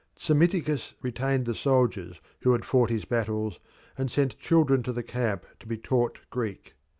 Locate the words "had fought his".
2.53-3.05